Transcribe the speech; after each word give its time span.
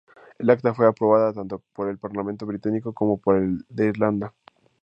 El 0.39 0.49
acta 0.49 0.73
fue 0.73 0.87
aprobada 0.87 1.31
tanto 1.31 1.61
por 1.73 1.87
el 1.87 1.99
parlamento 1.99 2.47
británico 2.47 2.91
como 2.91 3.19
por 3.21 3.35
el 3.37 3.63
de 3.69 3.85
Irlanda. 3.85 4.33